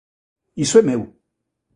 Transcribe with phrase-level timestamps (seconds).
[0.65, 1.01] Iso é meu!